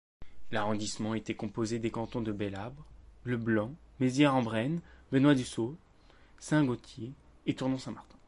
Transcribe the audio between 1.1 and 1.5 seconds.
était